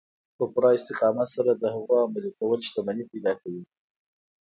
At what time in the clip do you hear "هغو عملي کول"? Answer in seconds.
1.75-2.59